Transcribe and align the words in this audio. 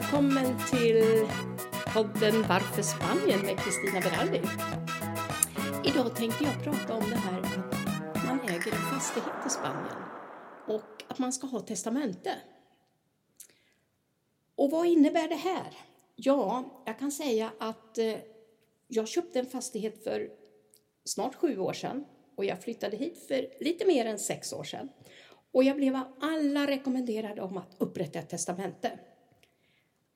välkommen 0.00 0.58
till 0.70 1.28
podden 1.94 2.44
Varför 2.48 2.82
Spanien 2.82 3.40
med 3.40 3.58
Kristina 3.58 4.00
Berardi. 4.00 4.40
Idag 5.84 6.16
tänkte 6.16 6.44
jag 6.44 6.64
prata 6.64 6.94
om 6.94 7.10
det 7.10 7.16
här 7.16 7.40
att 7.40 8.24
man 8.24 8.40
äger 8.40 8.72
en 8.72 8.92
fastighet 8.94 9.46
i 9.46 9.50
Spanien 9.50 10.02
och 10.66 11.04
att 11.08 11.18
man 11.18 11.32
ska 11.32 11.46
ha 11.46 11.60
testamente. 11.60 12.30
Och 14.54 14.70
vad 14.70 14.86
innebär 14.86 15.28
det 15.28 15.34
här? 15.34 15.78
Ja, 16.16 16.64
jag 16.86 16.98
kan 16.98 17.12
säga 17.12 17.50
att 17.58 17.98
eh, 17.98 18.16
jag 18.88 19.08
köpte 19.08 19.38
en 19.38 19.46
fastighet 19.46 20.04
för 20.04 20.30
snart 21.04 21.34
sju 21.34 21.58
år 21.58 21.72
sedan 21.72 22.04
och 22.36 22.44
jag 22.44 22.62
flyttade 22.62 22.96
hit 22.96 23.24
för 23.28 23.64
lite 23.64 23.86
mer 23.86 24.06
än 24.06 24.18
sex 24.18 24.52
år 24.52 24.64
sedan. 24.64 24.88
Och 25.52 25.64
jag 25.64 25.76
blev 25.76 25.96
av 25.96 26.16
alla 26.20 26.66
rekommenderade 26.66 27.42
om 27.42 27.56
att 27.56 27.76
upprätta 27.78 28.18
ett 28.18 28.28
testamente. 28.28 28.98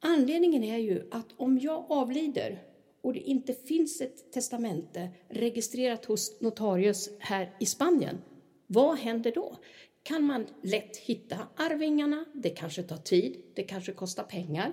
Anledningen 0.07 0.65
är 0.65 0.79
ju 0.79 1.09
att 1.11 1.27
om 1.37 1.59
jag 1.59 1.85
avlider 1.88 2.63
och 3.01 3.13
det 3.13 3.21
inte 3.21 3.55
finns 3.55 4.01
ett 4.01 4.33
testamente 4.33 5.09
registrerat 5.29 6.05
hos 6.05 6.41
notarius 6.41 7.11
här 7.19 7.57
i 7.61 7.66
Spanien, 7.66 8.19
vad 8.66 8.99
händer 8.99 9.33
då? 9.35 9.57
Kan 10.02 10.23
man 10.23 10.46
lätt 10.63 10.96
hitta 10.96 11.38
arvingarna? 11.57 12.24
Det 12.35 12.51
kanske 12.51 12.83
tar 12.83 12.96
tid, 12.96 13.37
det 13.55 13.63
kanske 13.63 13.93
kostar 13.93 14.23
pengar. 14.23 14.73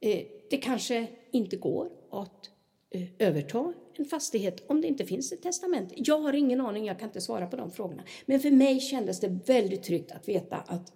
Eh, 0.00 0.26
det 0.50 0.56
kanske 0.56 1.06
inte 1.30 1.56
går 1.56 1.90
att 2.10 2.50
eh, 2.90 3.02
överta 3.18 3.72
en 3.94 4.04
fastighet 4.04 4.70
om 4.70 4.80
det 4.80 4.88
inte 4.88 5.04
finns 5.04 5.32
ett 5.32 5.42
testamente. 5.42 5.94
Jag 5.96 6.18
har 6.18 6.32
ingen 6.32 6.60
aning, 6.60 6.84
jag 6.84 6.98
kan 6.98 7.08
inte 7.08 7.20
svara 7.20 7.46
på 7.46 7.56
de 7.56 7.70
frågorna. 7.70 8.04
Men 8.26 8.40
för 8.40 8.50
mig 8.50 8.80
kändes 8.80 9.20
det 9.20 9.38
väldigt 9.46 9.82
tryggt 9.82 10.12
att 10.12 10.28
veta 10.28 10.56
att 10.56 10.92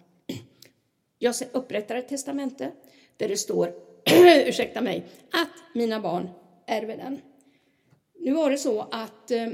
jag 1.19 1.35
upprättar 1.51 1.95
ett 1.95 2.07
testamente 2.07 2.71
där 3.17 3.27
det 3.27 3.37
står, 3.37 3.73
ursäkta 4.47 4.81
mig, 4.81 5.05
att 5.31 5.75
mina 5.75 5.99
barn 5.99 6.29
ärver 6.67 6.97
den. 6.97 7.21
Nu 8.19 8.31
var 8.31 8.49
det 8.49 8.57
så 8.57 8.81
att 8.81 9.31
eh, 9.31 9.49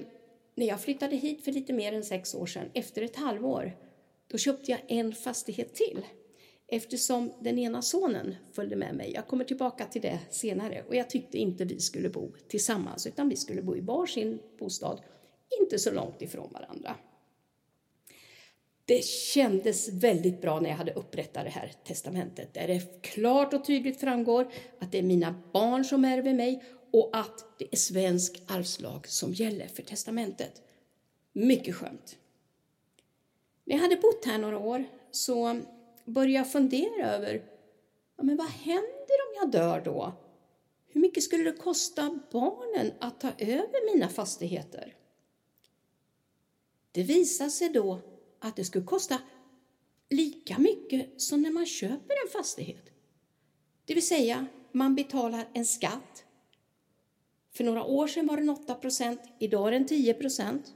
när 0.55 0.67
jag 0.67 0.81
flyttade 0.81 1.15
hit 1.15 1.43
för 1.43 1.51
lite 1.51 1.73
mer 1.73 1.93
än 1.93 2.03
sex 2.03 2.35
år 2.35 2.45
sedan, 2.45 2.69
efter 2.73 3.01
ett 3.01 3.15
halvår, 3.15 3.77
då 4.27 4.37
köpte 4.37 4.71
jag 4.71 4.79
en 4.87 5.13
fastighet 5.13 5.75
till 5.75 6.05
eftersom 6.67 7.33
den 7.41 7.59
ena 7.59 7.81
sonen 7.81 8.35
följde 8.53 8.75
med 8.75 8.95
mig. 8.95 9.11
Jag 9.13 9.27
kommer 9.27 9.43
tillbaka 9.43 9.85
till 9.85 10.01
det 10.01 10.19
senare 10.29 10.83
och 10.87 10.95
jag 10.95 11.09
tyckte 11.09 11.37
inte 11.37 11.65
vi 11.65 11.79
skulle 11.79 12.09
bo 12.09 12.31
tillsammans 12.47 13.07
utan 13.07 13.29
vi 13.29 13.35
skulle 13.35 13.61
bo 13.61 13.75
i 13.75 13.81
varsin 13.81 14.39
bostad, 14.59 15.01
inte 15.61 15.79
så 15.79 15.91
långt 15.91 16.21
ifrån 16.21 16.53
varandra. 16.53 16.95
Det 18.87 19.05
kändes 19.05 19.89
väldigt 19.89 20.41
bra 20.41 20.59
när 20.59 20.69
jag 20.69 20.77
hade 20.77 20.93
upprättat 20.93 21.43
det 21.43 21.49
här 21.49 21.71
testamentet 21.83 22.53
där 22.53 22.67
det 22.67 23.01
klart 23.01 23.53
och 23.53 23.65
tydligt 23.65 23.99
framgår 23.99 24.51
att 24.79 24.91
det 24.91 24.97
är 24.97 25.03
mina 25.03 25.35
barn 25.53 25.85
som 25.85 26.05
ärver 26.05 26.33
mig 26.33 26.63
och 26.93 27.09
att 27.13 27.45
det 27.59 27.67
är 27.71 27.77
svensk 27.77 28.43
arvslag 28.47 29.07
som 29.07 29.33
gäller 29.33 29.67
för 29.67 29.83
testamentet. 29.83 30.61
Mycket 31.33 31.75
skönt. 31.75 32.17
När 33.63 33.75
jag 33.75 33.81
hade 33.81 33.95
bott 33.95 34.25
här 34.25 34.37
några 34.37 34.59
år 34.59 34.85
så 35.11 35.61
började 36.05 36.33
jag 36.33 36.51
fundera 36.51 37.11
över 37.11 37.43
ja, 38.17 38.23
men 38.23 38.37
vad 38.37 38.49
händer 38.49 39.17
om 39.27 39.35
jag 39.41 39.51
dör 39.51 39.81
då? 39.85 40.13
Hur 40.87 41.01
mycket 41.01 41.23
skulle 41.23 41.43
det 41.43 41.57
kosta 41.57 42.19
barnen 42.31 42.91
att 42.99 43.19
ta 43.19 43.31
över 43.37 43.95
mina 43.95 44.09
fastigheter? 44.09 44.95
Det 46.91 47.03
visade 47.03 47.49
sig 47.49 47.69
då 47.69 48.01
att 48.39 48.55
det 48.55 48.65
skulle 48.65 48.85
kosta 48.85 49.17
lika 50.09 50.59
mycket 50.59 51.21
som 51.21 51.41
när 51.41 51.51
man 51.51 51.65
köper 51.65 52.15
en 52.25 52.31
fastighet. 52.31 52.89
Det 53.85 53.93
vill 53.93 54.07
säga, 54.07 54.45
man 54.71 54.95
betalar 54.95 55.47
en 55.53 55.65
skatt. 55.65 56.25
För 57.51 57.63
några 57.63 57.83
år 57.83 58.07
sedan 58.07 58.27
var 58.27 58.37
den 58.37 58.49
8 58.49 58.75
procent, 58.75 59.19
idag 59.39 59.67
är 59.67 59.71
den 59.71 59.87
10 59.87 60.13
procent. 60.13 60.73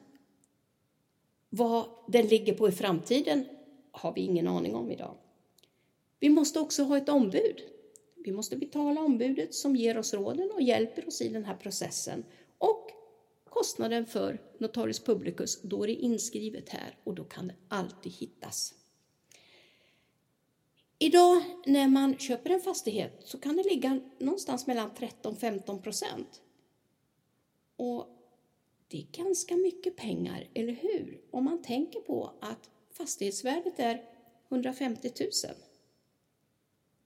Vad 1.49 1.85
den 2.07 2.27
ligger 2.27 2.53
på 2.53 2.69
i 2.69 2.71
framtiden 2.71 3.45
har 3.91 4.13
vi 4.13 4.21
ingen 4.21 4.47
aning 4.47 4.75
om 4.75 4.91
idag. 4.91 5.15
Vi 6.19 6.29
måste 6.29 6.59
också 6.59 6.83
ha 6.83 6.97
ett 6.97 7.09
ombud. 7.09 7.61
Vi 8.15 8.31
måste 8.31 8.57
betala 8.57 9.01
ombudet 9.01 9.53
som 9.53 9.75
ger 9.75 9.97
oss 9.97 10.13
råden 10.13 10.51
och 10.51 10.61
hjälper 10.61 11.07
oss 11.07 11.21
i 11.21 11.29
den 11.29 11.45
här 11.45 11.55
processen. 11.55 12.23
Och 12.57 12.91
kostnaden 13.61 14.05
för 14.05 14.41
notarius 14.57 14.99
publicus, 14.99 15.61
då 15.61 15.83
är 15.83 15.87
det 15.87 15.93
inskrivet 15.93 16.69
här 16.69 16.97
och 17.03 17.15
då 17.15 17.23
kan 17.23 17.47
det 17.47 17.55
alltid 17.67 18.11
hittas. 18.11 18.73
Idag 20.99 21.43
när 21.65 21.87
man 21.87 22.17
köper 22.17 22.49
en 22.49 22.59
fastighet 22.59 23.21
så 23.23 23.37
kan 23.37 23.57
det 23.57 23.63
ligga 23.63 23.99
någonstans 24.19 24.67
mellan 24.67 24.91
13-15 24.91 25.81
procent. 25.81 26.41
Och 27.75 28.07
det 28.87 28.97
är 28.97 29.23
ganska 29.23 29.55
mycket 29.55 29.97
pengar, 29.97 30.49
eller 30.53 30.73
hur? 30.73 31.21
Om 31.31 31.43
man 31.43 31.61
tänker 31.61 31.99
på 31.99 32.33
att 32.41 32.69
fastighetsvärdet 32.91 33.79
är 33.79 34.03
150 34.49 35.11
000. 35.19 35.29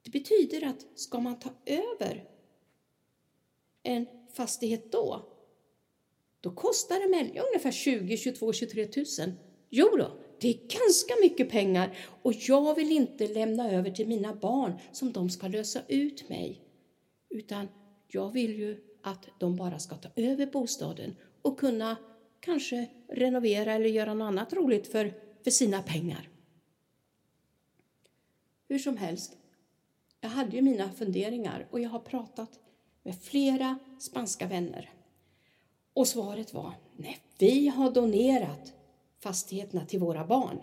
Det 0.02 0.10
betyder 0.10 0.66
att 0.66 0.86
ska 0.94 1.20
man 1.20 1.38
ta 1.38 1.50
över 1.66 2.30
en 3.82 4.06
fastighet 4.32 4.92
då, 4.92 5.35
då 6.46 6.52
kostar 6.52 6.94
det 7.00 7.40
ungefär 7.40 7.70
20, 7.70 8.16
22, 8.16 8.52
23 8.52 8.88
000. 8.96 9.32
Jo 9.70 9.96
då, 9.96 10.10
det 10.40 10.48
är 10.48 10.54
ganska 10.54 11.14
mycket 11.22 11.50
pengar 11.50 11.96
och 12.22 12.32
jag 12.32 12.74
vill 12.74 12.92
inte 12.92 13.28
lämna 13.28 13.70
över 13.70 13.90
till 13.90 14.08
mina 14.08 14.34
barn 14.34 14.78
som 14.92 15.12
de 15.12 15.30
ska 15.30 15.48
lösa 15.48 15.80
ut 15.88 16.28
mig. 16.28 16.62
Utan 17.30 17.68
jag 18.08 18.30
vill 18.32 18.58
ju 18.58 18.80
att 19.02 19.28
de 19.38 19.56
bara 19.56 19.78
ska 19.78 19.96
ta 19.96 20.08
över 20.16 20.46
bostaden 20.46 21.16
och 21.42 21.58
kunna 21.58 21.96
kanske 22.40 22.86
renovera 23.08 23.72
eller 23.72 23.88
göra 23.88 24.14
något 24.14 24.26
annat 24.26 24.52
roligt 24.52 24.86
för, 24.86 25.14
för 25.44 25.50
sina 25.50 25.82
pengar. 25.82 26.28
Hur 28.68 28.78
som 28.78 28.96
helst, 28.96 29.36
jag 30.20 30.28
hade 30.28 30.56
ju 30.56 30.62
mina 30.62 30.92
funderingar 30.92 31.68
och 31.70 31.80
jag 31.80 31.90
har 31.90 32.00
pratat 32.00 32.50
med 33.02 33.22
flera 33.22 33.78
spanska 33.98 34.46
vänner. 34.46 34.95
Och 35.96 36.08
svaret 36.08 36.54
var, 36.54 36.74
nej, 36.96 37.18
vi 37.38 37.68
har 37.68 37.90
donerat 37.90 38.72
fastigheterna 39.18 39.86
till 39.86 40.00
våra 40.00 40.26
barn. 40.26 40.62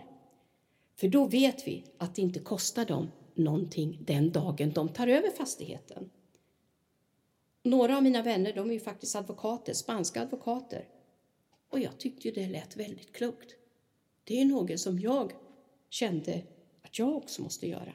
För 0.96 1.08
då 1.08 1.24
vet 1.24 1.66
vi 1.66 1.84
att 1.98 2.14
det 2.14 2.22
inte 2.22 2.40
kostar 2.40 2.84
dem 2.84 3.10
någonting 3.34 3.98
den 4.00 4.32
dagen 4.32 4.72
de 4.72 4.88
tar 4.88 5.06
över 5.06 5.30
fastigheten. 5.30 6.10
Några 7.62 7.96
av 7.96 8.02
mina 8.02 8.22
vänner 8.22 8.52
de 8.52 8.68
är 8.68 8.74
ju 8.74 8.80
faktiskt 8.80 9.16
advokater, 9.16 9.72
spanska 9.72 10.22
advokater. 10.22 10.88
Och 11.68 11.80
jag 11.80 11.98
tyckte 11.98 12.28
ju 12.28 12.34
det 12.34 12.48
lät 12.48 12.76
väldigt 12.76 13.12
klokt. 13.12 13.54
Det 14.24 14.40
är 14.40 14.44
något 14.44 14.80
som 14.80 14.98
jag 14.98 15.32
kände 15.90 16.42
att 16.82 16.98
jag 16.98 17.16
också 17.16 17.42
måste 17.42 17.68
göra. 17.68 17.92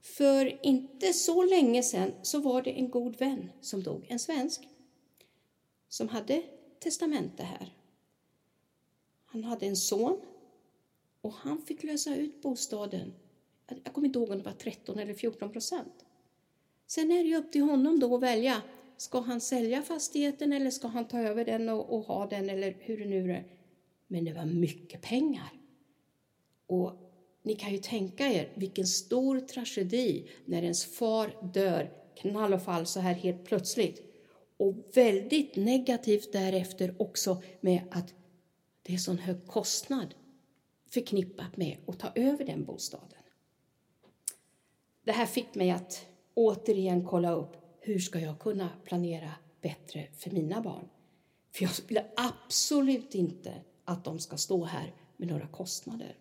För 0.00 0.66
inte 0.66 1.12
så 1.12 1.44
länge 1.44 1.82
sedan 1.82 2.12
så 2.22 2.40
var 2.40 2.62
det 2.62 2.70
en 2.70 2.90
god 2.90 3.16
vän 3.16 3.50
som 3.60 3.82
dog, 3.82 4.06
en 4.08 4.18
svensk, 4.18 4.68
som 5.88 6.08
hade 6.08 6.42
testamente 6.78 7.42
här. 7.42 7.74
Han 9.24 9.44
hade 9.44 9.66
en 9.66 9.76
son 9.76 10.20
och 11.20 11.32
han 11.32 11.62
fick 11.62 11.82
lösa 11.82 12.16
ut 12.16 12.42
bostaden. 12.42 13.12
Jag 13.84 13.94
kommer 13.94 14.06
inte 14.06 14.18
ihåg 14.18 14.30
om 14.30 14.38
det 14.38 14.44
var 14.44 14.52
13 14.52 14.98
eller 14.98 15.14
14 15.14 15.52
procent. 15.52 16.04
Sen 16.86 17.10
är 17.10 17.22
det 17.22 17.28
ju 17.28 17.36
upp 17.36 17.52
till 17.52 17.62
honom 17.62 18.00
då 18.00 18.14
att 18.16 18.22
välja. 18.22 18.62
Ska 18.96 19.20
han 19.20 19.40
sälja 19.40 19.82
fastigheten 19.82 20.52
eller 20.52 20.70
ska 20.70 20.88
han 20.88 21.08
ta 21.08 21.18
över 21.18 21.44
den 21.44 21.68
och, 21.68 21.94
och 21.94 22.04
ha 22.04 22.26
den 22.26 22.50
eller 22.50 22.76
hur 22.78 22.98
det 22.98 23.04
nu 23.04 23.32
är. 23.32 23.44
Men 24.06 24.24
det 24.24 24.32
var 24.32 24.44
mycket 24.44 25.02
pengar. 25.02 25.52
Och 26.66 27.09
ni 27.42 27.54
kan 27.54 27.72
ju 27.72 27.78
tänka 27.78 28.26
er 28.26 28.52
vilken 28.54 28.86
stor 28.86 29.40
tragedi 29.40 30.30
när 30.44 30.62
ens 30.62 30.84
far 30.84 31.50
dör 31.54 31.92
knall 32.16 32.54
och 32.54 32.62
fall 32.62 32.86
så 32.86 33.00
här 33.00 33.14
helt 33.14 33.44
plötsligt. 33.44 34.02
Och 34.56 34.74
väldigt 34.94 35.56
negativt 35.56 36.32
därefter 36.32 36.94
också 36.98 37.42
med 37.60 37.82
att 37.90 38.14
det 38.82 38.94
är 38.94 38.98
sån 38.98 39.18
hög 39.18 39.46
kostnad 39.46 40.14
förknippat 40.90 41.56
med 41.56 41.76
att 41.86 41.98
ta 41.98 42.12
över 42.14 42.44
den 42.44 42.64
bostaden. 42.64 43.22
Det 45.04 45.12
här 45.12 45.26
fick 45.26 45.54
mig 45.54 45.70
att 45.70 46.06
återigen 46.34 47.04
kolla 47.04 47.32
upp 47.32 47.56
hur 47.80 47.98
ska 47.98 48.20
jag 48.20 48.38
kunna 48.38 48.70
planera 48.84 49.30
bättre 49.60 50.08
för 50.16 50.30
mina 50.30 50.60
barn? 50.60 50.88
För 51.54 51.62
jag 51.62 51.70
vill 51.88 52.00
absolut 52.16 53.14
inte 53.14 53.54
att 53.84 54.04
de 54.04 54.18
ska 54.18 54.36
stå 54.36 54.64
här 54.64 54.94
med 55.16 55.28
några 55.28 55.46
kostnader. 55.46 56.16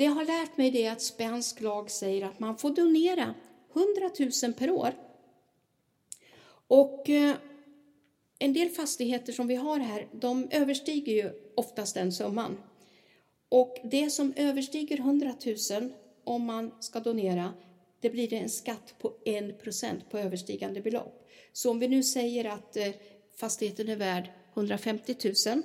Det 0.00 0.04
jag 0.04 0.12
har 0.12 0.24
lärt 0.24 0.56
mig 0.56 0.70
det 0.70 0.84
är 0.84 0.92
att 0.92 1.02
spansk 1.02 1.60
lag 1.60 1.90
säger 1.90 2.26
att 2.26 2.40
man 2.40 2.56
får 2.56 2.70
donera 2.70 3.34
100 3.74 4.10
000 4.42 4.52
per 4.52 4.70
år. 4.70 4.94
Och 6.68 7.10
eh, 7.10 7.34
en 8.38 8.52
del 8.52 8.68
fastigheter 8.68 9.32
som 9.32 9.46
vi 9.46 9.54
har 9.54 9.78
här, 9.78 10.08
de 10.12 10.48
överstiger 10.50 11.12
ju 11.12 11.30
oftast 11.56 11.94
den 11.94 12.12
summan. 12.12 12.58
Och 13.48 13.76
det 13.84 14.10
som 14.10 14.32
överstiger 14.36 14.98
100 14.98 15.34
000 15.70 15.92
om 16.24 16.44
man 16.44 16.70
ska 16.80 17.00
donera, 17.00 17.52
det 18.00 18.10
blir 18.10 18.32
en 18.32 18.50
skatt 18.50 18.94
på 18.98 19.12
1% 19.26 20.00
på 20.10 20.18
överstigande 20.18 20.80
belopp. 20.80 21.28
Så 21.52 21.70
om 21.70 21.78
vi 21.78 21.88
nu 21.88 22.02
säger 22.02 22.44
att 22.44 22.76
eh, 22.76 22.90
fastigheten 23.36 23.88
är 23.88 23.96
värd 23.96 24.30
150 24.54 25.16
000 25.46 25.62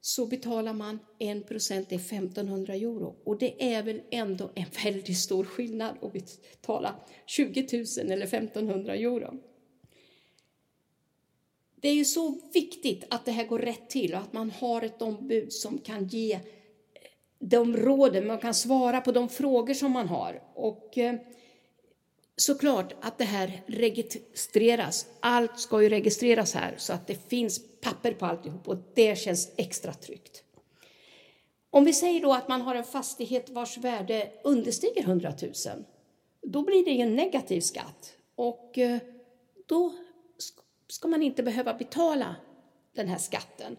så 0.00 0.26
betalar 0.26 0.72
man 0.72 0.98
1 1.18 1.48
procent, 1.48 1.88
det 1.88 1.94
är 1.94 1.98
1500 1.98 2.74
euro. 2.74 3.16
Och 3.24 3.38
det 3.38 3.74
är 3.74 3.82
väl 3.82 4.02
ändå 4.10 4.50
en 4.54 4.66
väldigt 4.84 5.18
stor 5.18 5.44
skillnad 5.44 5.94
att 6.02 6.12
betala 6.12 6.94
20 7.26 7.68
000 8.02 8.12
eller 8.12 8.26
1500 8.26 8.94
euro. 8.94 9.40
Det 11.80 11.88
är 11.88 11.94
ju 11.94 12.04
så 12.04 12.40
viktigt 12.52 13.04
att 13.10 13.24
det 13.24 13.32
här 13.32 13.46
går 13.46 13.58
rätt 13.58 13.90
till 13.90 14.14
och 14.14 14.20
att 14.20 14.32
man 14.32 14.50
har 14.50 14.82
ett 14.82 15.02
ombud 15.02 15.52
som 15.52 15.78
kan 15.78 16.06
ge 16.06 16.32
eh, 16.32 16.40
de 17.38 17.76
råden, 17.76 18.26
man 18.26 18.38
kan 18.38 18.54
svara 18.54 19.00
på 19.00 19.12
de 19.12 19.28
frågor 19.28 19.74
som 19.74 19.92
man 19.92 20.08
har. 20.08 20.42
Och 20.54 20.98
eh, 20.98 21.14
såklart 22.40 22.94
att 23.00 23.18
det 23.18 23.24
här 23.24 23.62
registreras. 23.66 25.06
Allt 25.20 25.60
ska 25.60 25.82
ju 25.82 25.88
registreras 25.88 26.54
här 26.54 26.74
så 26.76 26.92
att 26.92 27.06
det 27.06 27.28
finns 27.28 27.60
papper 27.80 28.12
på 28.12 28.26
alltihop 28.26 28.68
och 28.68 28.76
det 28.94 29.18
känns 29.18 29.52
extra 29.56 29.94
tryggt. 29.94 30.42
Om 31.70 31.84
vi 31.84 31.92
säger 31.92 32.20
då 32.20 32.32
att 32.32 32.48
man 32.48 32.62
har 32.62 32.74
en 32.74 32.84
fastighet 32.84 33.50
vars 33.50 33.78
värde 33.78 34.30
understiger 34.44 35.02
100 35.02 35.32
000, 35.42 35.52
då 36.42 36.62
blir 36.62 36.84
det 36.84 36.90
ju 36.90 37.00
en 37.00 37.16
negativ 37.16 37.60
skatt 37.60 38.16
och 38.34 38.78
eh, 38.78 38.98
då 39.66 39.94
ska 40.88 41.08
man 41.08 41.22
inte 41.22 41.42
behöva 41.42 41.74
betala 41.74 42.36
den 42.94 43.08
här 43.08 43.18
skatten, 43.18 43.76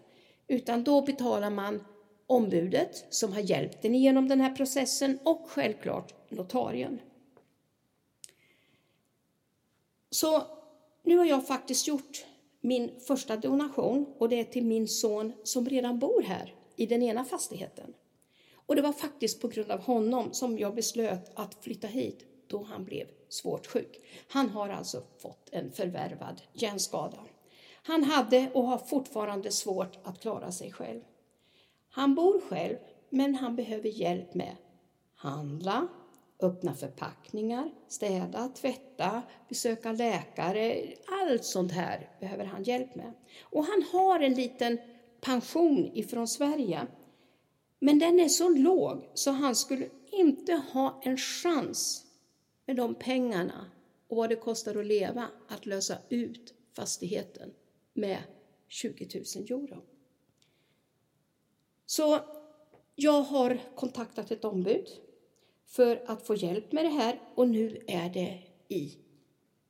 utan 0.48 0.84
då 0.84 1.02
betalar 1.02 1.50
man 1.50 1.84
ombudet 2.26 3.06
som 3.10 3.32
har 3.32 3.40
hjälpt 3.40 3.84
en 3.84 3.94
igenom 3.94 4.28
den 4.28 4.40
här 4.40 4.54
processen 4.54 5.18
och 5.24 5.44
självklart 5.48 6.14
notarien. 6.30 6.98
Så 10.12 10.42
nu 11.02 11.18
har 11.18 11.24
jag 11.24 11.46
faktiskt 11.46 11.88
gjort 11.88 12.24
min 12.60 13.00
första 13.00 13.36
donation 13.36 14.14
och 14.18 14.28
det 14.28 14.40
är 14.40 14.44
till 14.44 14.64
min 14.64 14.88
son 14.88 15.32
som 15.44 15.68
redan 15.68 15.98
bor 15.98 16.22
här 16.22 16.54
i 16.76 16.86
den 16.86 17.02
ena 17.02 17.24
fastigheten. 17.24 17.94
Och 18.66 18.76
det 18.76 18.82
var 18.82 18.92
faktiskt 18.92 19.40
på 19.40 19.48
grund 19.48 19.70
av 19.70 19.80
honom 19.80 20.32
som 20.32 20.58
jag 20.58 20.74
beslöt 20.74 21.30
att 21.34 21.54
flytta 21.54 21.86
hit 21.86 22.26
då 22.46 22.62
han 22.62 22.84
blev 22.84 23.06
svårt 23.28 23.66
sjuk. 23.66 24.00
Han 24.28 24.48
har 24.48 24.68
alltså 24.68 25.02
fått 25.18 25.48
en 25.52 25.72
förvärvad 25.72 26.42
hjärnskada. 26.52 27.18
Han 27.82 28.04
hade 28.04 28.50
och 28.54 28.64
har 28.64 28.78
fortfarande 28.78 29.50
svårt 29.50 29.98
att 30.02 30.20
klara 30.20 30.52
sig 30.52 30.72
själv. 30.72 31.00
Han 31.90 32.14
bor 32.14 32.40
själv, 32.40 32.76
men 33.10 33.34
han 33.34 33.56
behöver 33.56 33.88
hjälp 33.88 34.34
med 34.34 34.56
handla, 35.14 35.88
öppna 36.42 36.74
förpackningar, 36.74 37.70
städa, 37.88 38.48
tvätta, 38.48 39.22
besöka 39.48 39.92
läkare. 39.92 40.94
Allt 41.22 41.44
sånt 41.44 41.72
här 41.72 42.10
behöver 42.20 42.44
han 42.44 42.62
hjälp 42.62 42.94
med. 42.94 43.12
Och 43.42 43.64
han 43.64 43.82
har 43.92 44.20
en 44.20 44.34
liten 44.34 44.78
pension 45.20 45.90
ifrån 45.94 46.28
Sverige. 46.28 46.86
Men 47.78 47.98
den 47.98 48.20
är 48.20 48.28
så 48.28 48.48
låg 48.48 49.10
så 49.14 49.30
han 49.30 49.56
skulle 49.56 49.88
inte 50.12 50.52
ha 50.52 51.00
en 51.04 51.16
chans 51.16 52.06
med 52.66 52.76
de 52.76 52.94
pengarna 52.94 53.70
och 54.08 54.16
vad 54.16 54.28
det 54.28 54.36
kostar 54.36 54.76
att 54.76 54.86
leva 54.86 55.28
att 55.48 55.66
lösa 55.66 55.98
ut 56.08 56.54
fastigheten 56.76 57.50
med 57.94 58.18
20 58.68 59.24
000 59.36 59.60
euro. 59.60 59.82
Så 61.86 62.18
jag 62.94 63.22
har 63.22 63.60
kontaktat 63.74 64.30
ett 64.30 64.44
ombud 64.44 64.86
för 65.72 66.02
att 66.06 66.26
få 66.26 66.34
hjälp 66.34 66.72
med 66.72 66.84
det 66.84 66.88
här 66.88 67.20
och 67.34 67.48
nu 67.48 67.82
är 67.86 68.10
det 68.10 68.38
i 68.68 68.96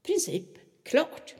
princip 0.02 0.48
klart. 0.82 1.34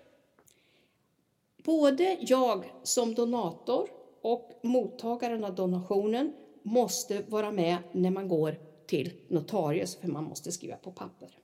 Både 1.57 2.17
jag 2.21 2.65
som 2.83 3.15
donator 3.15 3.91
och 4.21 4.51
mottagaren 4.63 5.45
av 5.45 5.55
donationen 5.55 6.33
måste 6.63 7.23
vara 7.29 7.53
med 7.53 7.77
när 7.93 8.11
man 8.11 8.29
går 8.29 8.57
till 8.87 9.13
notarius 9.29 9.97
för 9.97 10.09
man 10.09 10.25
måste 10.25 10.53
skriva 10.53 10.77
på 10.77 10.93
papper. 10.93 11.39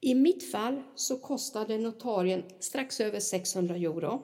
I 0.00 0.14
mitt 0.14 0.50
fall 0.50 0.82
så 0.94 1.18
kostade 1.18 1.78
notarien 1.78 2.42
strax 2.58 3.00
över 3.00 3.20
600 3.20 3.76
euro, 3.76 4.22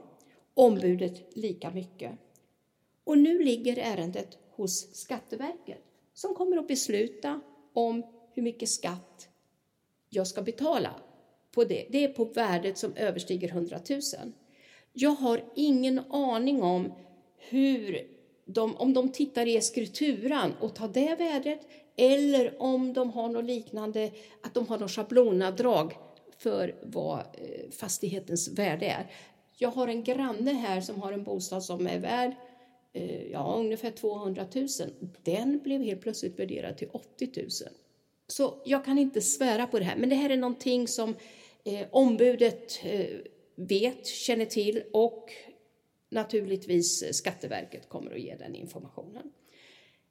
ombudet 0.54 1.36
lika 1.36 1.70
mycket. 1.70 2.12
Och 3.04 3.18
nu 3.18 3.44
ligger 3.44 3.76
ärendet 3.76 4.38
hos 4.50 4.94
Skatteverket 4.94 5.84
som 6.14 6.34
kommer 6.34 6.56
att 6.56 6.68
besluta 6.68 7.40
om 7.78 8.02
hur 8.32 8.42
mycket 8.42 8.68
skatt 8.68 9.28
jag 10.08 10.26
ska 10.26 10.42
betala 10.42 10.94
på 11.52 11.64
det. 11.64 11.86
Det 11.90 12.04
är 12.04 12.08
på 12.08 12.24
värdet 12.24 12.78
som 12.78 12.92
överstiger 12.96 13.48
100 13.48 13.78
000. 13.90 14.00
Jag 14.92 15.10
har 15.10 15.44
ingen 15.54 15.98
aning 16.10 16.62
om 16.62 16.92
hur 17.36 18.08
de, 18.44 18.76
om 18.76 18.94
de 18.94 19.12
tittar 19.12 19.46
i 19.46 19.56
eskrituran 19.56 20.54
och 20.60 20.74
tar 20.74 20.88
det 20.88 21.14
värdet 21.14 21.60
eller 21.96 22.62
om 22.62 22.92
de 22.92 23.10
har 23.10 23.28
något 23.28 23.44
liknande, 23.44 24.10
att 24.42 24.54
de 24.54 24.66
har 24.66 24.78
något 24.78 24.90
schablonavdrag 24.90 25.92
för 26.38 26.74
vad 26.82 27.18
eh, 27.18 27.70
fastighetens 27.70 28.48
värde 28.48 28.86
är. 28.86 29.10
Jag 29.56 29.70
har 29.70 29.88
en 29.88 30.04
granne 30.04 30.52
här 30.52 30.80
som 30.80 31.02
har 31.02 31.12
en 31.12 31.24
bostad 31.24 31.64
som 31.64 31.86
är 31.86 31.98
värd 31.98 32.34
Eh, 32.92 33.30
ja, 33.30 33.54
ungefär 33.58 33.90
200 33.90 34.46
000. 34.54 34.68
Den 35.22 35.58
blev 35.58 35.82
helt 35.82 36.00
plötsligt 36.00 36.38
värderad 36.38 36.78
till 36.78 36.88
80 36.92 37.30
000. 37.36 37.48
Så 38.26 38.62
jag 38.64 38.84
kan 38.84 38.98
inte 38.98 39.20
svära 39.20 39.66
på 39.66 39.78
det 39.78 39.84
här, 39.84 39.96
men 39.96 40.08
det 40.08 40.14
här 40.14 40.30
är 40.30 40.36
någonting 40.36 40.88
som 40.88 41.14
eh, 41.64 41.86
ombudet 41.90 42.80
eh, 42.84 43.06
vet, 43.54 44.06
känner 44.06 44.44
till 44.44 44.82
och 44.92 45.32
naturligtvis 46.10 47.16
Skatteverket 47.16 47.88
kommer 47.88 48.10
att 48.10 48.20
ge 48.20 48.36
den 48.36 48.54
informationen. 48.54 49.32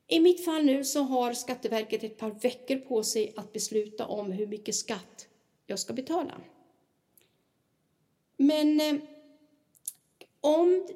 I 0.08 0.20
mitt 0.20 0.46
fall 0.46 0.66
nu 0.66 0.84
så 0.84 1.02
har 1.02 1.34
Skatteverket 1.34 2.04
ett 2.04 2.18
par 2.18 2.32
veckor 2.32 2.76
på 2.76 3.04
sig 3.04 3.34
att 3.36 3.54
besluta 3.54 4.06
om 4.06 4.32
hur 4.32 4.48
mycket 4.48 4.76
skatt 4.76 5.28
jag 5.66 5.80
ska 5.80 5.94
betala. 5.94 6.42
Men 8.38 8.82
eh, 8.82 8.96
om 10.42 10.88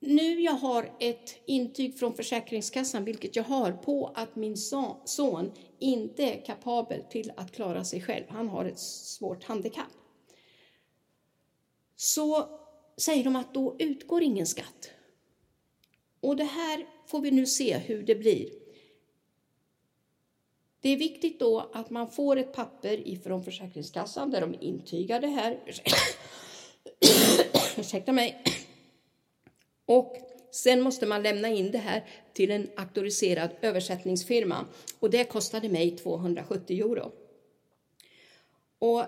nu 0.00 0.40
jag 0.40 0.52
har 0.52 0.96
ett 1.00 1.36
intyg 1.46 1.98
från 1.98 2.14
Försäkringskassan, 2.14 3.04
vilket 3.04 3.36
jag 3.36 3.44
har, 3.44 3.72
på 3.72 4.12
att 4.14 4.36
min 4.36 4.56
son 5.04 5.52
inte 5.78 6.22
är 6.22 6.44
kapabel 6.44 7.02
till 7.10 7.32
att 7.36 7.52
klara 7.52 7.84
sig 7.84 8.02
själv. 8.02 8.24
Han 8.28 8.48
har 8.48 8.64
ett 8.64 8.78
svårt 8.78 9.44
handikapp. 9.44 9.92
Så 11.96 12.48
säger 12.96 13.24
de 13.24 13.36
att 13.36 13.54
då 13.54 13.76
utgår 13.78 14.22
ingen 14.22 14.46
skatt. 14.46 14.90
Och 16.20 16.36
det 16.36 16.44
här 16.44 16.86
får 17.06 17.20
vi 17.20 17.30
nu 17.30 17.46
se 17.46 17.78
hur 17.78 18.02
det 18.02 18.14
blir. 18.14 18.50
Det 20.80 20.88
är 20.88 20.96
viktigt 20.96 21.40
då 21.40 21.70
att 21.72 21.90
man 21.90 22.10
får 22.10 22.36
ett 22.36 22.52
papper 22.52 23.08
ifrån 23.08 23.44
Försäkringskassan 23.44 24.30
där 24.30 24.40
de 24.40 24.54
intygar 24.60 25.20
det 25.20 25.26
här. 25.26 25.60
Ursäkta 27.78 28.12
mig. 28.12 28.44
Och 29.90 30.16
sen 30.50 30.80
måste 30.80 31.06
man 31.06 31.22
lämna 31.22 31.48
in 31.48 31.70
det 31.70 31.78
här 31.78 32.04
till 32.32 32.50
en 32.50 32.70
auktoriserad 32.76 33.50
översättningsfirma 33.60 34.66
och 34.98 35.10
det 35.10 35.24
kostade 35.24 35.68
mig 35.68 35.90
270 35.90 36.80
euro. 36.80 37.12
Och 38.78 39.04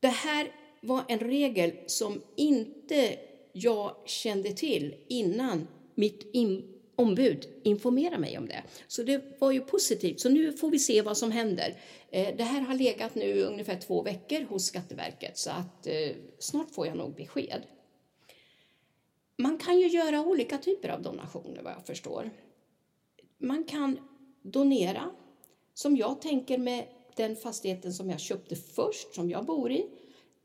det 0.00 0.08
här 0.08 0.52
var 0.80 1.02
en 1.08 1.18
regel 1.18 1.72
som 1.86 2.22
inte 2.36 3.16
jag 3.52 3.96
kände 4.06 4.52
till 4.52 4.94
innan 5.08 5.68
mitt 5.94 6.30
in 6.32 6.74
ombud 6.96 7.46
informerade 7.62 8.18
mig 8.18 8.38
om 8.38 8.48
det. 8.48 8.62
Så 8.88 9.02
det 9.02 9.22
var 9.38 9.52
ju 9.52 9.60
positivt. 9.60 10.20
Så 10.20 10.28
nu 10.28 10.52
får 10.52 10.70
vi 10.70 10.78
se 10.78 11.02
vad 11.02 11.16
som 11.16 11.30
händer. 11.30 11.74
Eh, 12.10 12.36
det 12.36 12.44
här 12.44 12.60
har 12.60 12.74
legat 12.74 13.14
nu 13.14 13.42
ungefär 13.42 13.76
två 13.76 14.02
veckor 14.02 14.40
hos 14.40 14.66
Skatteverket 14.66 15.38
så 15.38 15.50
att 15.50 15.86
eh, 15.86 16.16
snart 16.38 16.70
får 16.70 16.86
jag 16.86 16.96
nog 16.96 17.14
besked. 17.14 17.62
Man 19.36 19.58
kan 19.58 19.80
ju 19.80 19.88
göra 19.88 20.20
olika 20.20 20.58
typer 20.58 20.88
av 20.88 21.02
donationer 21.02 21.62
vad 21.62 21.72
jag 21.72 21.86
förstår. 21.86 22.30
Man 23.38 23.64
kan 23.64 23.98
donera, 24.42 25.10
som 25.74 25.96
jag 25.96 26.20
tänker 26.20 26.58
med 26.58 26.86
den 27.16 27.36
fastigheten 27.36 27.92
som 27.92 28.10
jag 28.10 28.20
köpte 28.20 28.56
först, 28.56 29.14
som 29.14 29.30
jag 29.30 29.46
bor 29.46 29.72
i. 29.72 29.86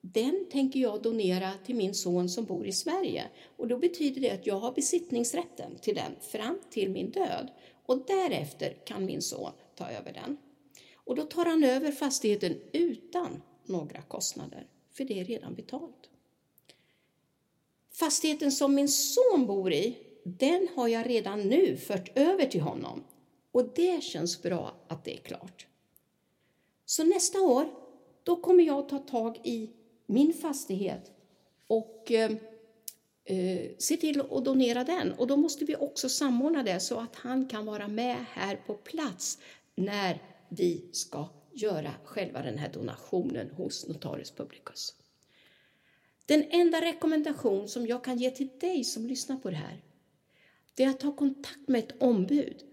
Den 0.01 0.45
tänker 0.51 0.79
jag 0.79 1.01
donera 1.01 1.51
till 1.65 1.75
min 1.75 1.93
son 1.93 2.29
som 2.29 2.45
bor 2.45 2.67
i 2.67 2.71
Sverige. 2.71 3.23
Och 3.57 3.67
då 3.67 3.77
betyder 3.77 4.21
det 4.21 4.31
att 4.31 4.47
jag 4.47 4.59
har 4.59 4.71
besittningsrätten 4.71 5.75
till 5.81 5.95
den 5.95 6.15
fram 6.21 6.59
till 6.69 6.89
min 6.89 7.11
död. 7.11 7.51
Och 7.85 8.05
därefter 8.07 8.77
kan 8.85 9.05
min 9.05 9.21
son 9.21 9.51
ta 9.75 9.89
över 9.89 10.13
den. 10.13 10.37
Och 10.93 11.15
då 11.15 11.23
tar 11.23 11.45
han 11.45 11.63
över 11.63 11.91
fastigheten 11.91 12.55
utan 12.73 13.41
några 13.65 14.01
kostnader, 14.01 14.67
för 14.91 15.03
det 15.03 15.19
är 15.19 15.25
redan 15.25 15.55
betalt. 15.55 16.09
Fastigheten 17.91 18.51
som 18.51 18.75
min 18.75 18.89
son 18.89 19.45
bor 19.47 19.73
i, 19.73 19.97
den 20.23 20.67
har 20.75 20.87
jag 20.87 21.09
redan 21.09 21.41
nu 21.41 21.77
fört 21.77 22.17
över 22.17 22.45
till 22.45 22.61
honom. 22.61 23.03
Och 23.51 23.73
det 23.75 24.03
känns 24.03 24.41
bra 24.41 24.73
att 24.87 25.05
det 25.05 25.13
är 25.13 25.21
klart. 25.21 25.67
Så 26.85 27.03
nästa 27.03 27.41
år, 27.41 27.69
då 28.23 28.35
kommer 28.35 28.63
jag 28.63 28.89
ta 28.89 28.97
tag 28.97 29.41
i 29.43 29.69
min 30.05 30.33
fastighet 30.33 31.11
och 31.67 32.11
eh, 32.11 32.31
eh, 33.25 33.71
se 33.77 33.97
till 33.97 34.21
att 34.21 34.45
donera 34.45 34.83
den. 34.83 35.13
Och 35.13 35.27
då 35.27 35.37
måste 35.37 35.65
vi 35.65 35.75
också 35.75 36.09
samordna 36.09 36.63
det 36.63 36.79
så 36.79 36.99
att 36.99 37.15
han 37.15 37.47
kan 37.47 37.65
vara 37.65 37.87
med 37.87 38.25
här 38.31 38.55
på 38.55 38.73
plats 38.73 39.37
när 39.75 40.21
vi 40.49 40.89
ska 40.91 41.29
göra 41.51 41.91
själva 42.03 42.41
den 42.41 42.57
här 42.57 42.69
donationen 42.73 43.51
hos 43.51 43.87
Notarius 43.87 44.31
Publicus. 44.31 44.93
Den 46.29 46.45
enda 46.49 46.81
rekommendation 46.81 47.67
som 47.67 47.87
jag 47.87 48.03
kan 48.03 48.17
ge 48.17 48.31
till 48.31 48.49
dig 48.59 48.83
som 48.83 49.07
lyssnar 49.07 49.37
på 49.37 49.49
det 49.49 49.55
här, 49.55 49.81
det 50.73 50.83
är 50.83 50.89
att 50.89 50.99
ta 50.99 51.15
kontakt 51.15 51.67
med 51.67 51.79
ett 51.79 52.01
ombud. 52.01 52.63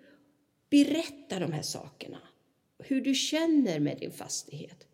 Berätta 0.70 1.38
de 1.38 1.52
här 1.52 1.62
sakerna, 1.62 2.18
hur 2.78 3.00
du 3.00 3.14
känner 3.14 3.80
med 3.80 3.98
din 3.98 4.10
fastighet. 4.10 4.86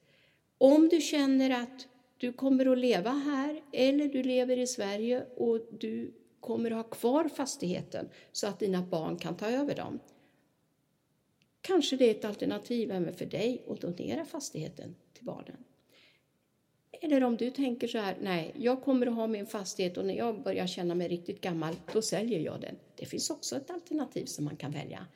Om 0.59 0.89
du 0.89 1.01
känner 1.01 1.63
att 1.63 1.89
du 2.19 2.33
kommer 2.33 2.67
att 2.67 2.79
leva 2.79 3.11
här 3.11 3.63
eller 3.73 4.09
du 4.09 4.23
lever 4.23 4.57
i 4.57 4.67
Sverige 4.67 5.27
och 5.37 5.61
du 5.71 6.15
kommer 6.41 6.71
att 6.71 6.77
ha 6.77 6.85
kvar 6.85 7.29
fastigheten 7.29 8.09
så 8.33 8.47
att 8.47 8.59
dina 8.59 8.83
barn 8.83 9.17
kan 9.17 9.37
ta 9.37 9.51
över 9.51 9.75
dem. 9.75 9.99
Kanske 11.61 11.97
det 11.97 12.05
är 12.05 12.11
ett 12.11 12.25
alternativ 12.25 12.91
även 12.91 13.15
för 13.15 13.27
dig 13.27 13.65
att 13.69 13.81
donera 13.81 14.25
fastigheten 14.25 14.95
till 15.13 15.25
barnen. 15.25 15.65
Eller 17.05 17.25
om 17.25 17.37
du 17.37 17.51
tänker 17.51 17.89
så 17.89 17.99
här, 17.99 18.17
nej, 18.21 18.55
jag 18.59 18.83
kommer 18.83 19.07
att 19.07 19.15
ha 19.15 19.27
min 19.27 19.47
fastighet 19.47 19.97
och 19.97 20.05
när 20.05 20.15
jag 20.15 20.43
börjar 20.43 20.67
känna 20.67 20.95
mig 20.95 21.09
riktigt 21.09 21.41
gammal, 21.41 21.75
då 21.93 22.03
säljer 22.03 22.41
jag 22.41 22.61
den. 22.61 22.77
Det 22.97 23.07
finns 23.07 23.31
också 23.31 23.57
ett 23.57 23.71
alternativ 23.71 24.25
som 24.27 24.45
man 24.45 24.57
kan 24.57 24.71
välja. 24.71 25.07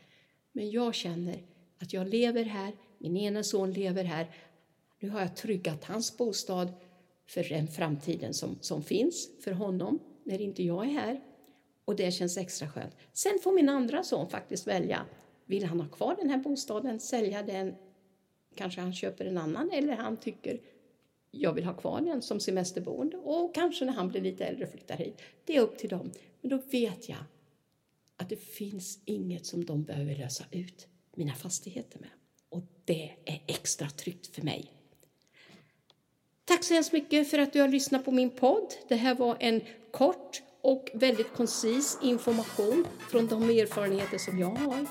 Men 0.52 0.70
jag 0.70 0.94
känner 0.94 1.42
att 1.78 1.92
jag 1.92 2.08
lever 2.08 2.44
här, 2.44 2.72
min 2.98 3.16
ena 3.16 3.42
son 3.42 3.72
lever 3.72 4.04
här. 4.04 4.26
Nu 5.00 5.08
har 5.08 5.20
jag 5.20 5.36
tryggat 5.36 5.84
hans 5.84 6.16
bostad 6.16 6.72
för 7.26 7.44
den 7.44 7.68
framtiden 7.68 8.34
som, 8.34 8.58
som 8.60 8.82
finns 8.82 9.28
för 9.40 9.52
honom 9.52 9.98
när 10.24 10.40
inte 10.40 10.62
jag 10.62 10.84
är 10.84 10.90
här. 10.90 11.20
Och 11.84 11.96
det 11.96 12.10
känns 12.10 12.36
extra 12.36 12.68
skönt. 12.68 12.96
Sen 13.12 13.38
får 13.42 13.52
min 13.52 13.68
andra 13.68 14.02
son 14.02 14.28
faktiskt 14.28 14.66
välja. 14.66 15.06
Vill 15.44 15.64
han 15.64 15.80
ha 15.80 15.88
kvar 15.88 16.16
den 16.18 16.30
här 16.30 16.38
bostaden, 16.38 17.00
sälja 17.00 17.42
den, 17.42 17.74
kanske 18.54 18.80
han 18.80 18.92
köper 18.92 19.24
en 19.24 19.38
annan 19.38 19.70
eller 19.70 19.96
han 19.96 20.16
tycker 20.16 20.60
jag 21.40 21.52
vill 21.52 21.64
ha 21.64 21.74
kvar 21.74 22.00
den 22.00 22.22
som 22.22 22.40
semesterboende 22.40 23.16
och 23.16 23.54
kanske 23.54 23.84
när 23.84 23.92
han 23.92 24.08
blir 24.08 24.20
lite 24.20 24.44
äldre 24.44 24.66
flyttar 24.66 24.96
hit. 24.96 25.22
Det 25.44 25.56
är 25.56 25.60
upp 25.60 25.78
till 25.78 25.88
dem. 25.88 26.10
Men 26.40 26.50
då 26.50 26.62
vet 26.70 27.08
jag 27.08 27.18
att 28.16 28.28
det 28.28 28.36
finns 28.36 28.98
inget 29.04 29.46
som 29.46 29.64
de 29.64 29.84
behöver 29.84 30.16
lösa 30.16 30.44
ut 30.50 30.86
mina 31.16 31.34
fastigheter 31.34 31.98
med. 31.98 32.10
Och 32.48 32.62
det 32.84 33.12
är 33.24 33.42
extra 33.46 33.88
tryggt 33.88 34.26
för 34.26 34.42
mig. 34.42 34.72
Tack 36.44 36.64
så 36.64 36.74
hemskt 36.74 36.92
mycket 36.92 37.30
för 37.30 37.38
att 37.38 37.52
du 37.52 37.60
har 37.60 37.68
lyssnat 37.68 38.04
på 38.04 38.10
min 38.10 38.30
podd. 38.30 38.74
Det 38.88 38.96
här 38.96 39.14
var 39.14 39.36
en 39.40 39.60
kort 39.90 40.42
och 40.60 40.90
väldigt 40.94 41.32
koncis 41.32 41.98
information 42.02 42.86
från 43.10 43.26
de 43.26 43.42
erfarenheter 43.42 44.18
som 44.18 44.38
jag 44.38 44.50
har. 44.50 44.86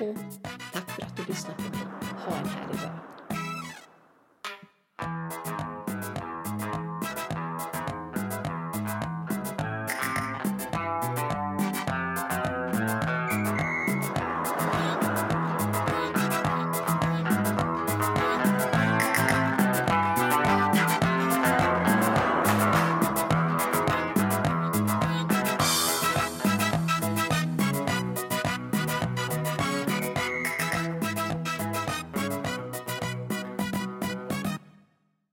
Och 0.00 0.16
tack 0.72 0.90
för 0.90 1.02
att 1.02 1.16
du 1.16 1.24
lyssnade 1.28 1.56
på 1.56 1.62
mig. 1.62 1.86
Ha 2.24 2.38
en 2.38 2.48
härlig. 2.48 2.65